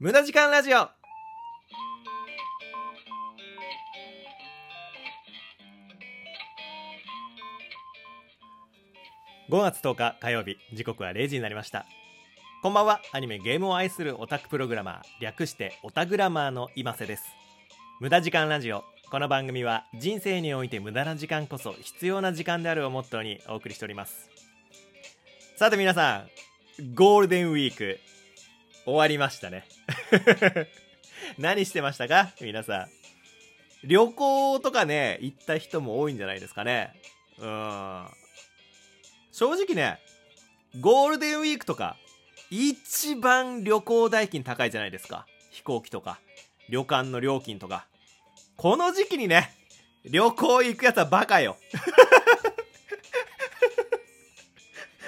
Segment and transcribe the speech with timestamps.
[0.00, 0.76] 無駄時間ラジオ。
[0.76, 0.88] 5
[9.60, 11.84] 月10日火曜日時刻は0時になりました。
[12.62, 13.00] こんばんは。
[13.12, 17.24] アニメゲームを愛するオタクプログラマー略してオタグラマーの今瀬です。
[17.98, 18.84] 無駄時間ラジオ。
[19.10, 24.30] この番組は人生において無駄な時間こそ必要な時間であるをモットーにお送りしております。
[25.56, 26.24] さて皆さ
[26.80, 27.98] んゴールデンウィーク
[28.88, 29.66] 終わりましたね。
[31.36, 32.30] 何してましたか？
[32.40, 32.88] 皆さん。
[33.86, 36.98] 旅行とかね行った人も多いんじゃないですかね。
[37.38, 38.06] うん。
[39.30, 39.98] 正直ね
[40.80, 41.98] ゴールデンウィークとか
[42.50, 45.26] 一番旅行代金高いじゃないですか。
[45.50, 46.18] 飛行機とか
[46.70, 47.86] 旅館の料金とか。
[48.56, 49.52] この時期にね
[50.06, 51.58] 旅行行くやつはバカよ。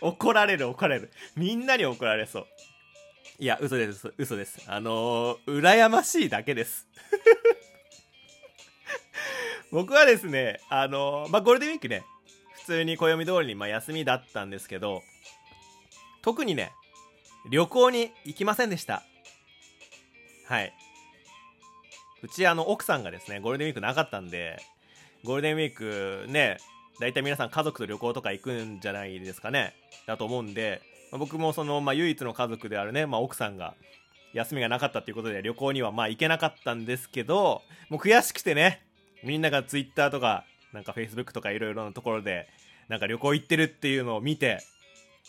[0.00, 1.12] 怒られる怒られる。
[1.36, 2.46] みんなに怒られそう。
[3.38, 4.14] いや嘘です。
[4.16, 4.62] 嘘です。
[4.66, 6.86] あのー、羨ましいだけです。
[9.70, 12.02] 僕はですねあのー、まあゴールデンウィークね。
[12.54, 15.02] 普通に暦通りにまあ休みだったんですけど
[16.22, 16.72] 特にね
[17.50, 19.02] 旅行に行きませんでした。
[20.46, 20.72] はい。
[22.22, 24.62] うちあの奥さんがですねゴールデンウィークなかったんで
[25.24, 26.56] ゴールデンウィークね
[26.98, 29.74] 大体皆さん家族と旅行とか行くんじゃないですかね。
[30.06, 33.74] だと思うんで、まあ、僕もその、まあ、唯一の家族であるね、まあ、奥さんが
[34.32, 38.82] 休みがなかったっていうことで旅行にはまあ行けなかったんですけどもう悔しくてね
[39.24, 42.46] みんなが Twitter とかなんか Facebook とかいろいろなところで
[42.88, 44.58] なんか旅行行ってるっていうのを見て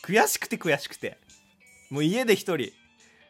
[0.04, 1.18] 悔しくて悔しくて
[1.90, 2.72] もう家で一人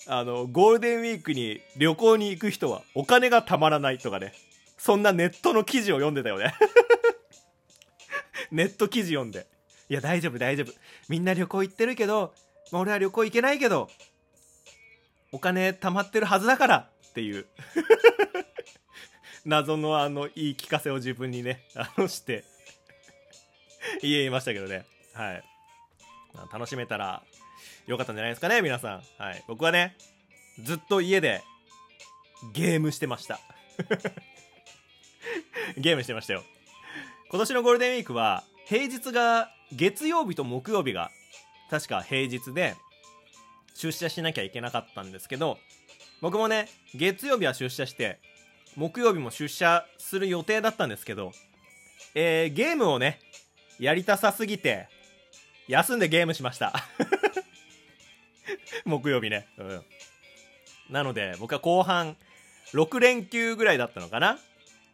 [0.08, 4.34] あのゴールデンウィークに旅行に行く人はお金がたまらないとかね
[4.78, 6.54] そんなネットの記事を読んでたよね
[8.52, 9.46] ネット記事読んで。
[9.90, 10.74] いや、大丈夫、大丈夫。
[11.10, 12.34] みんな旅行行ってるけど、
[12.72, 13.90] まあ、俺は旅行行けないけど、
[15.32, 17.46] お金貯まってるはずだからっていう
[19.46, 22.44] 謎のあの、言い聞かせを自分にね、あの、して
[24.02, 24.86] 言えましたけどね。
[25.14, 25.44] はい。
[26.34, 27.24] まあ、楽しめたら
[27.88, 29.04] よかったんじゃないですかね、皆さん。
[29.18, 29.44] はい。
[29.48, 29.96] 僕はね、
[30.64, 31.44] ずっと家で
[32.54, 33.40] ゲームしてました
[35.78, 36.44] ゲームしてましたよ。
[37.30, 41.12] 今年のゴールデンウィークは平日が月曜日と木曜日が
[41.70, 42.76] 確か平日で
[43.76, 45.58] 出社しなきゃいけなかったんですけど
[46.22, 48.20] 僕もね月曜日は出社して
[48.76, 51.32] 木曜日も出社する予定だったんですけど
[52.16, 53.20] えー、ゲームをね
[53.80, 54.88] やりたさすぎて
[55.68, 56.74] 休んでゲームしました。
[58.86, 59.48] 木曜日ね。
[59.58, 59.86] うん。
[60.90, 62.16] なので僕は後半
[62.74, 64.40] 6連休ぐらいだったのかな？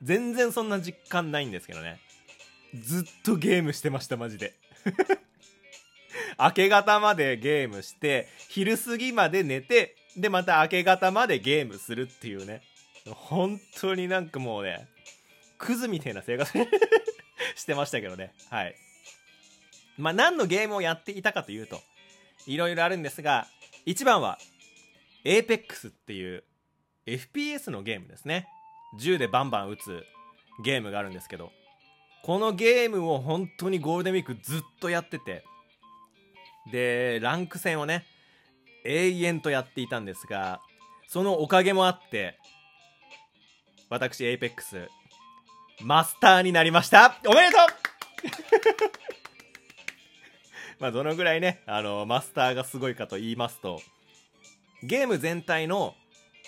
[0.01, 2.01] 全然そんな実感ないんですけどね。
[2.73, 4.53] ずっとゲームしてましたマジで。
[6.39, 12.61] 明け方までゲームして昼過ぎまで寝てでまた明け方までゲームするっていうね。
[13.05, 14.87] 本当になんかもうね
[15.57, 16.51] クズみたいな生活
[17.55, 18.33] してましたけどね。
[18.49, 18.75] はい。
[19.97, 21.81] まあ何のゲームをやっていたかというと
[22.47, 23.47] いろいろあるんですが
[23.85, 24.39] 一番は
[25.23, 26.43] APEX っていう
[27.05, 28.47] FPS のゲームですね。
[28.99, 30.05] 銃でバンバン撃つ
[30.63, 31.51] ゲームがあるんですけど
[32.23, 35.43] このゲームを本当にゴールデンウィークずっとやってて。
[36.71, 38.05] でランク戦をね
[38.85, 40.61] 永遠とやっていたんですが
[41.07, 42.39] そのおかげもあって
[43.89, 44.87] 私 APEX
[45.81, 47.19] マスターになりました。
[47.27, 47.67] おめでとう!
[50.79, 53.81] まあどのぐらいねあのマスターがすごいかと言いますと
[54.81, 55.95] ゲーム全体の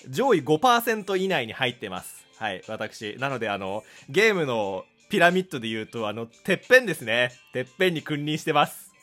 [0.08, 2.26] 上位5%以内に入ってます。
[2.38, 3.18] はい私。
[3.18, 7.32] なのであのゲームのピラミッドで言うと、あの、てっぺんですね。
[7.54, 8.94] てっぺんに君臨してます。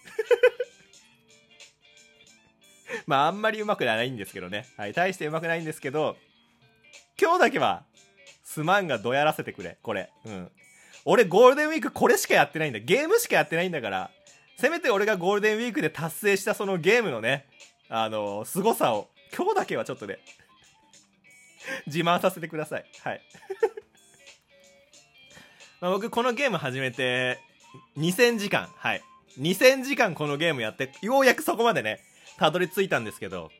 [3.07, 4.67] まあ、あんまり上手くないんですけどね。
[4.77, 6.17] はい、大して上手くないんですけど、
[7.21, 7.85] 今日だけは、
[8.45, 10.11] すまんがどやらせてくれ、これ。
[10.25, 10.51] うん。
[11.05, 12.79] 俺、ゴールデンウィークこれしかやってないんだ。
[12.79, 14.11] ゲームしかやってないんだから、
[14.59, 17.47] せめて俺がゴールデンウィークで達成したそのゲームのね、
[17.89, 20.19] あのー、凄さを、今日だけはちょっとね、
[21.87, 22.85] 自慢させてください。
[23.03, 23.23] はい。
[25.83, 27.41] まあ、僕このゲーム始めて
[27.99, 29.03] 2000時間はい。
[29.41, 31.99] 2000時間このゲームやってようやくそこまでね
[32.39, 33.51] たどり着いたんですけど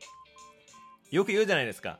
[1.11, 1.99] よく言うじゃないですか。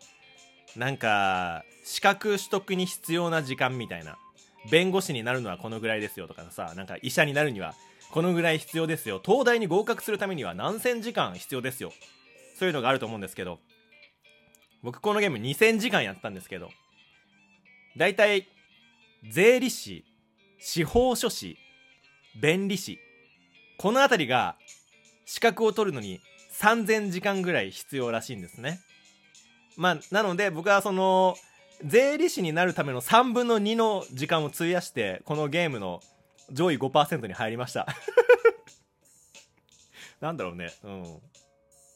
[0.78, 4.18] なんか資格取得に必要な時間みたいな。
[4.72, 7.74] 弁護士になるのはこのぐらいですよとかさなんか医者になるには
[8.12, 9.22] このぐらい必要ですよ。
[9.24, 11.92] 東大に合格するためには何千時間必要ですよ。
[12.58, 13.60] そういうのがあると思うんですけど
[14.84, 16.70] 僕このゲーム2000時間やったんですけど
[17.98, 18.48] 大体
[19.30, 20.06] 税理士
[20.65, 21.57] 司法書士
[22.39, 22.98] 弁理士
[23.77, 24.56] この辺りが
[25.25, 26.21] 資格を取るのに
[26.57, 28.80] 3000時間ぐらい必要らしいんですね。
[29.75, 31.36] まあなので僕はその
[31.83, 36.00] 税理士になるための3分の2の時間を費やしてこのゲームの
[36.50, 37.86] 上位5%に入りました。
[40.21, 40.71] なんだろうね。
[40.83, 41.21] うん。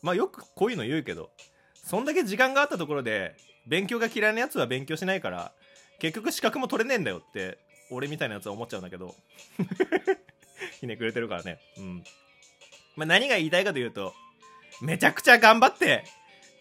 [0.02, 1.32] まあよくこういうの言うけど
[1.74, 5.54] そんだけ時間があったところで勉強が嫌いなやつは勉強しないから
[6.00, 9.16] 結局資格も取れねえんだよって俺みたいなやつは思っちゃうんだけど。
[10.80, 11.60] ひねくれてるからね。
[11.78, 12.04] うん。
[12.96, 14.14] まあ何が言いたいかというと
[14.82, 16.04] めちゃくちゃ頑張って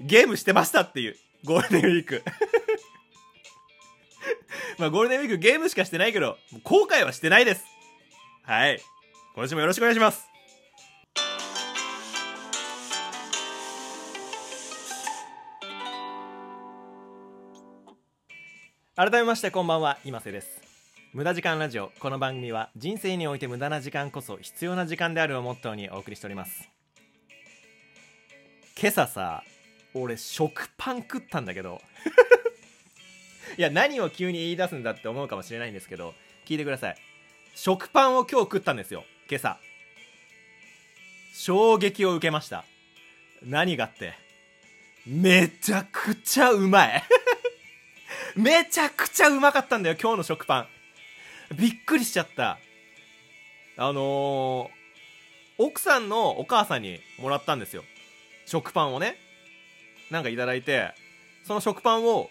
[0.01, 2.23] ゲームしてましたっていうゴールデンウィーク。
[4.79, 7.65] まあゴールデンウィークゲームしかしてないけど後悔はしてないです。
[8.43, 8.81] はい。
[9.35, 10.27] 今週もよろしくお願いします。
[18.95, 19.99] 改めましてこんばんは。
[20.05, 20.66] 今瀬です。
[21.17, 21.93] 無駄時間ラジオ。
[21.99, 26.69] この番組は人生において無駄な時間こそ必要な時間であるをモットーにお送りしております。
[28.79, 29.43] 今朝さ
[29.95, 31.81] 俺食パン食ったんだけど。
[33.57, 36.13] いや何を急に言い出すんだって思うかもしれないんですけど
[36.45, 36.97] 聞いてください。
[37.55, 39.59] 食パンを今日食ったんですよ今朝。
[41.33, 42.67] 衝撃を受けました。
[43.43, 44.13] 何がって。
[45.07, 47.03] めちゃくちゃうまい。
[48.37, 50.76] めちゃくちゃうまかったんだよ今日の食パン。
[51.55, 52.59] びっくりしちゃった。
[53.79, 57.85] あのー、奥さんのお母さんにもらったんですよ。
[58.47, 59.19] 食パンをね。
[60.11, 60.95] なんかいただいて
[61.45, 62.31] その食パンを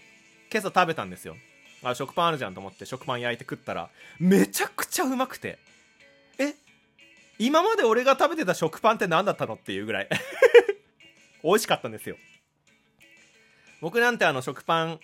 [0.52, 1.36] 今朝食べたんですよ。
[1.84, 3.90] あ食パンあるじゃんと思って食パン焼いて食ったら
[4.20, 5.60] めちゃくちゃうまくて。
[6.38, 6.56] え
[7.38, 10.10] 今まで俺が食べてた食パンって何だったのっていうぐらい。
[11.44, 12.18] 美味しかったんですよ。
[13.82, 15.00] 僕なんてあの食パン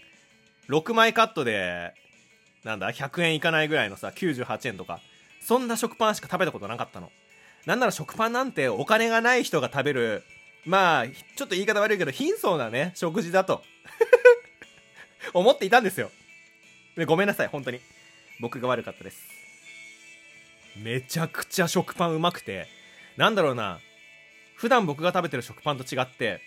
[0.69, 1.93] 6枚カットで
[2.63, 4.99] なんだ100円いかないぐらいのさ98円とか。
[5.41, 7.11] そんな食パンしか食べたことなかったの。
[7.65, 10.23] なんなら食パンなんてお金がない人が食べる
[10.65, 13.63] まあちょっと言い方悪いけど貧相なね食事だと。
[15.33, 16.11] 思っていたんですよ。
[16.95, 17.79] でごめんなさい本当に。
[18.39, 19.21] 僕が悪かったです。
[20.77, 22.67] めちゃくちゃ食パンうまくて。
[23.17, 23.79] なんだろうな。
[24.55, 26.39] 普段僕が食べてる食パンと違って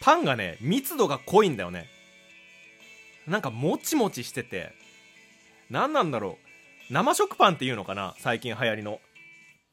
[0.00, 1.88] パンがね密度が濃いんだよね。
[3.28, 4.72] なんかもちもちしてて
[5.70, 6.38] 何なんだろ
[6.90, 6.92] う。
[6.92, 9.00] 生食パンっていうのかな最近流行りの。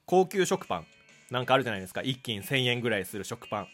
[0.05, 0.85] 高級食パン。
[1.31, 2.01] なんかあるじゃないですか。
[2.01, 3.67] 一斤1000円ぐらいする食パン。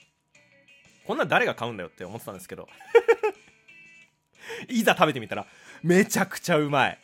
[1.07, 2.69] こんなん誰が買うんだよって思ってたんですけど。
[4.69, 5.47] いざ食べてみたら
[5.81, 6.99] めちゃくちゃうまい。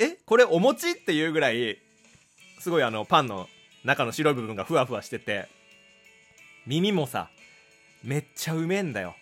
[0.00, 1.78] えこれお餅っていうぐらい
[2.60, 3.48] すごいあのパンの
[3.84, 5.48] 中の白い部分がふわふわしてて
[6.66, 7.30] 耳もさ
[8.02, 9.14] めっちゃうめえんだよ。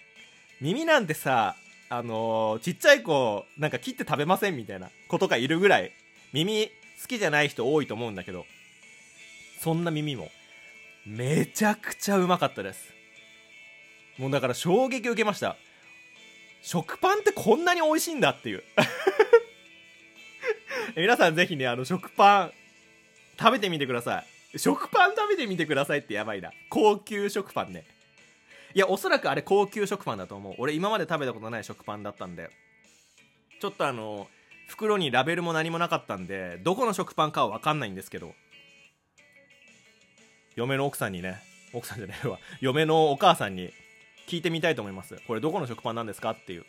[0.60, 1.56] 耳なんてさ
[1.92, 5.92] あのー、ちっちゃい子なんか切って食べませんみたいな子とかいるぐらい
[6.32, 6.68] 耳
[7.02, 8.46] 好きじゃない人多いと思うんだけど
[9.60, 10.30] そんな耳も。
[11.04, 12.94] めちゃくちゃうまかったです。
[14.18, 15.56] もうだから衝撃を受けました。
[16.62, 18.62] 食パンってこんなに美味しいんだっていう。
[20.96, 22.52] 皆さんぜひねあの食パン
[23.38, 24.24] 食べてみてくださ
[24.54, 24.58] い。
[24.58, 26.52] 食パン食べてみてくださいってやばいな。
[26.70, 27.84] 高級食パンね。
[28.74, 30.54] いやおそらくあれ高級食パンだと思う。
[30.58, 32.50] 俺今まで食べたことない食パンだったんで。
[33.60, 34.26] ちょっとあの
[34.69, 38.34] 袋にラベルも何もなかったんでどこの食パンかは分かんないんですけど。
[40.56, 41.42] 嫁の奥さんにね
[41.72, 42.38] 奥さんじゃないわ。
[42.60, 43.72] 嫁のお母さんに
[44.28, 45.20] 聞いてみたいと思います。
[45.26, 46.64] これどこの食パンなんですかっていう。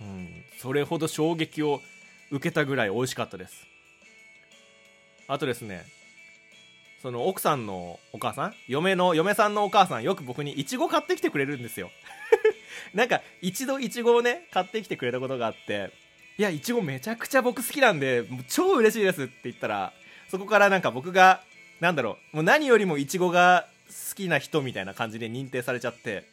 [0.00, 1.80] うんそれほど衝撃を
[2.30, 3.66] 受けたぐらい美味しかったです。
[5.28, 5.84] あとですね
[7.06, 11.92] その奥さんのお母さん嫁の嫁さんのお母さんよく僕にイチゴ買ってきてくれるんですよ。
[12.94, 15.92] なんか一度イチゴをね買ってきてくれたことがあって
[16.36, 19.92] いやイチゴめちゃくちゃ僕好きなんでもう超嬉しいですって言ったら
[20.28, 21.44] そこからなんか僕が
[21.78, 26.24] なんだろうもう何よりもイチゴが好きな人みたいな感じで認定されちゃって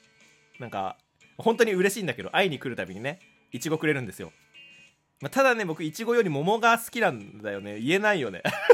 [0.57, 0.97] なんか
[1.37, 3.19] 本当に嬉しいんだけど会いに来るたびにね
[3.51, 4.31] イチゴくれるんですよ、
[5.21, 7.79] まあ、ただね僕イチゴより桃が好きなんだよね。
[7.79, 8.41] 言えないよね。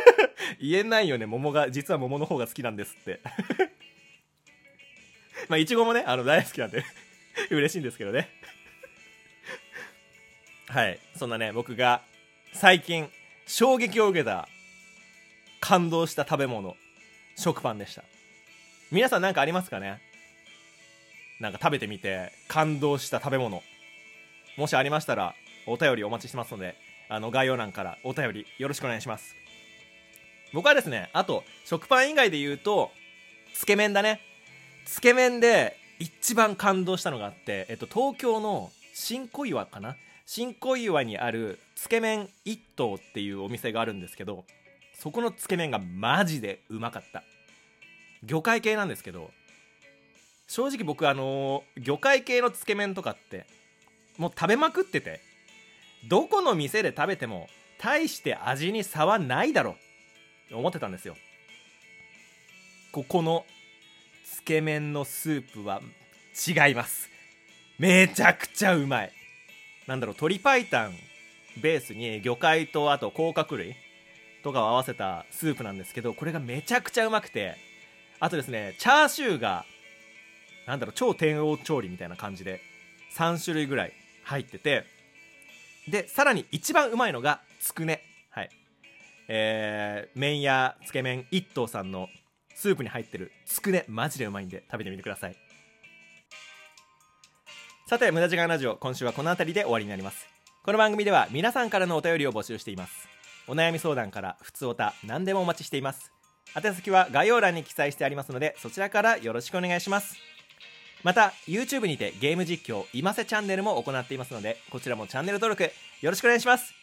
[0.59, 3.19] 言えないよね桃が実は桃の方が好きなんですって。
[5.47, 6.83] まあいちごもねあの大好きなんで。
[7.51, 8.29] 嬉しいんですけどね。
[10.67, 12.03] はいそんなね僕が
[12.53, 13.11] 最近
[13.47, 14.47] 衝撃を受けた
[15.59, 16.75] 感動した食べ物
[17.35, 18.03] 食パンでした。
[18.91, 20.01] 皆さん何かありますかね？
[21.39, 23.63] なんか食べてみて感動した食べ物。
[24.57, 26.75] もしありましたらお便りお待ちしてますので
[27.07, 29.35] あの概要欄からお便りよろしくお願いします。
[30.53, 32.91] 僕はですねあと食パン以外で言うと
[33.53, 34.21] つけ麺だね。
[34.85, 39.95] つけ麺で一番感動したのがあって、えっと、東京の新小岩かな？
[40.25, 44.45] 新小岩にあるつけ麺一頭っていうお店があるんですけど
[44.97, 47.23] そこのつけ麺がマジでうまかった。
[48.23, 49.31] 魚介系なんですけど
[50.47, 53.45] 正直僕あのー魚介系のつけ麺とかって
[54.17, 55.21] もう食べまくってて
[56.07, 57.47] どこの店で食べても
[57.81, 59.75] 大して味に差はないだろう。
[60.51, 61.15] 思ってたんですよ。
[62.91, 63.45] ここの
[64.25, 65.81] つけ麺のスープは
[66.47, 67.09] 違います。
[67.77, 69.11] めちゃくちゃうまい。
[69.87, 70.65] なんだろう鶏白湯
[71.61, 73.75] ベースに魚介とあと甲殻類
[74.43, 77.55] とかを合わせたスープなんですけどこれがめちゃくちゃうまくて
[78.19, 79.65] あとですねチャーシューが
[80.67, 82.61] なんだろう超低温調理みたいな感じで
[83.17, 84.85] 3種類ぐらい入ってて
[85.87, 88.03] でさらに一番うまいのがつくね。
[89.31, 92.09] えー、麺屋つけ麺一頭さんの
[92.55, 95.35] スープに入ってるつくねマジでうまいんで食べてみてください。
[97.87, 100.27] さて無駄時間ラジオ今週はこの辺りで終わりになります。
[100.63, 103.07] この番組では皆さんからのお便りを募集しています。
[103.47, 106.11] お悩み相談から普通おた何でもお待ちしています。
[106.55, 110.17] 宛先は概要欄に記載してありますのでそちらからよろしくお願いします。
[111.03, 115.71] また YouTube にてゲーム実況今瀬チャンネルも行っていますのでこちらもチャンネル登録よ
[116.09, 116.73] ろしくお願いします。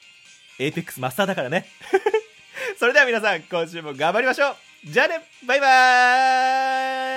[0.59, 1.67] APEX マスターだからね。
[2.79, 4.57] それでは皆さん今週も頑張りましょう。
[4.85, 5.21] じゃあね。
[5.45, 7.16] バイバーイ。